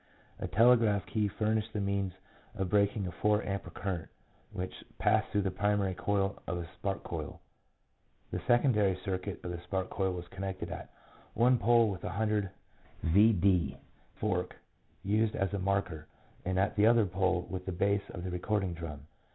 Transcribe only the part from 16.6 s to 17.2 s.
the other